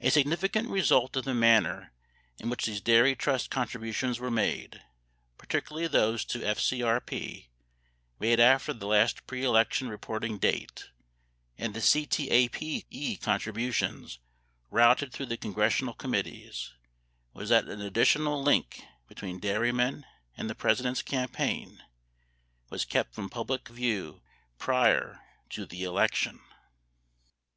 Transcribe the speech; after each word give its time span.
A 0.00 0.10
significant 0.10 0.68
result 0.68 1.14
of 1.14 1.24
the 1.24 1.32
manner 1.32 1.92
in 2.40 2.50
which 2.50 2.66
these 2.66 2.80
dairy 2.80 3.14
trust 3.14 3.52
con 3.52 3.68
tributions 3.68 4.18
were 4.18 4.28
made— 4.28 4.82
particularly 5.38 5.86
those 5.86 6.24
to 6.24 6.40
FCRP 6.40 7.50
made 8.18 8.40
after 8.40 8.72
the 8.72 8.88
last 8.88 9.28
preelection 9.28 9.88
reporting 9.88 10.38
date 10.38 10.90
and 11.56 11.72
the 11.72 11.78
CTAPE 11.78 13.20
contributions 13.22 14.18
routed 14.72 15.12
through 15.12 15.26
the 15.26 15.36
congressional 15.36 15.94
committees— 15.94 16.74
was 17.32 17.48
that 17.50 17.68
an 17.68 17.80
additional 17.80 18.42
link 18.42 18.82
be 19.06 19.14
tween 19.14 19.38
dairymen 19.38 20.04
and 20.36 20.50
the 20.50 20.56
President's 20.56 21.02
campaign 21.02 21.80
was 22.70 22.84
kept 22.84 23.14
from 23.14 23.30
public 23.30 23.68
view 23.68 24.20
prior 24.58 25.20
to 25.50 25.64
the 25.64 25.84
election. 25.84 26.40